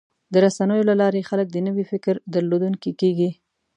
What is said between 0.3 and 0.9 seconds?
د رسنیو